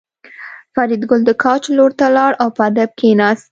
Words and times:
فریدګل 0.73 1.21
د 1.25 1.31
کوچ 1.43 1.63
لور 1.77 1.91
ته 1.99 2.07
لاړ 2.17 2.31
او 2.41 2.47
په 2.55 2.61
ادب 2.69 2.89
کېناست 2.99 3.45